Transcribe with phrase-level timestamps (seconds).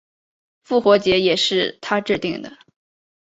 [0.63, 2.57] 复活节也是他制定的。